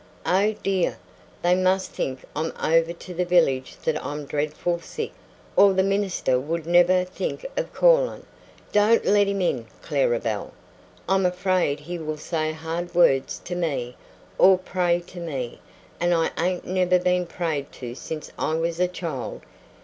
[0.25, 0.97] "Oh, dear!
[1.43, 5.11] They must think over to the village that I'm dreadful sick,
[5.55, 8.25] or the minister wouldn't never think of callin'!
[8.71, 10.53] Don't let him in, Clara Belle!
[11.07, 13.95] I'm afraid he will say hard words to me,
[14.39, 15.59] or pray to me;
[15.99, 19.41] and I ain't never been prayed to since I was a child!